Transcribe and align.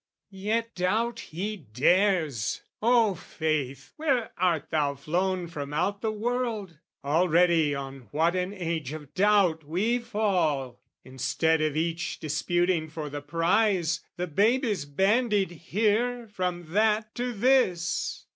Yet 0.31 0.73
doubt 0.73 1.19
he 1.19 1.55
dares! 1.57 2.63
O 2.81 3.13
faith 3.13 3.93
where 3.97 4.31
art 4.35 4.71
thou 4.71 4.95
flown 4.95 5.45
from 5.45 5.75
out 5.75 6.01
the 6.01 6.11
world? 6.11 6.79
Already 7.03 7.75
on 7.75 8.07
what 8.09 8.35
an 8.35 8.51
age 8.51 8.93
of 8.93 9.13
doubt 9.13 9.63
we 9.63 9.99
fall! 9.99 10.81
Instead 11.03 11.61
of 11.61 11.77
each 11.77 12.19
disputing 12.19 12.87
for 12.89 13.11
the 13.11 13.21
prize, 13.21 13.99
The 14.17 14.25
babe 14.25 14.65
is 14.65 14.87
bandied 14.87 15.51
here 15.51 16.27
from 16.29 16.73
that 16.73 17.13
to 17.13 17.31
this. 17.31 18.25